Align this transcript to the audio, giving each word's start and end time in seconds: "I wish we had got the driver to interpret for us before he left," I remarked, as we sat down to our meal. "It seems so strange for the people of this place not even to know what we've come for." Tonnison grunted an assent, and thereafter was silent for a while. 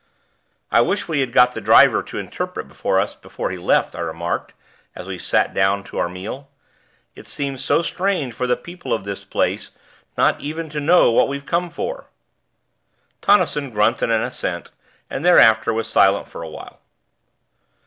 "I 0.71 0.81
wish 0.81 1.07
we 1.07 1.19
had 1.19 1.31
got 1.31 1.51
the 1.51 1.61
driver 1.61 2.01
to 2.01 2.17
interpret 2.17 2.75
for 2.75 2.99
us 2.99 3.13
before 3.13 3.51
he 3.51 3.59
left," 3.59 3.93
I 3.95 3.99
remarked, 3.99 4.55
as 4.95 5.05
we 5.07 5.19
sat 5.19 5.53
down 5.53 5.83
to 5.83 5.99
our 5.99 6.09
meal. 6.09 6.49
"It 7.15 7.27
seems 7.27 7.63
so 7.63 7.83
strange 7.83 8.33
for 8.33 8.47
the 8.47 8.57
people 8.57 8.93
of 8.93 9.03
this 9.03 9.23
place 9.23 9.69
not 10.17 10.41
even 10.41 10.69
to 10.71 10.79
know 10.79 11.11
what 11.11 11.27
we've 11.27 11.45
come 11.45 11.69
for." 11.69 12.05
Tonnison 13.21 13.69
grunted 13.71 14.09
an 14.09 14.23
assent, 14.23 14.71
and 15.07 15.23
thereafter 15.23 15.71
was 15.71 15.87
silent 15.87 16.27
for 16.27 16.41
a 16.41 16.49
while. 16.49 16.79